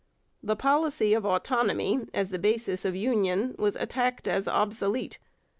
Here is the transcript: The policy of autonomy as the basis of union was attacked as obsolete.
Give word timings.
The 0.41 0.55
policy 0.55 1.13
of 1.13 1.27
autonomy 1.27 2.07
as 2.11 2.31
the 2.31 2.39
basis 2.39 2.85
of 2.85 2.95
union 2.95 3.53
was 3.59 3.75
attacked 3.75 4.27
as 4.27 4.47
obsolete. 4.47 5.19